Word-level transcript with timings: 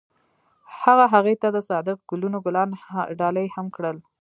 هغه 0.81 1.05
هغې 1.13 1.35
ته 1.41 1.47
د 1.55 1.57
صادق 1.69 1.97
ګلونه 2.09 2.37
ګلان 2.45 2.69
ډالۍ 3.19 3.47
هم 3.55 3.65
کړل. 3.75 3.97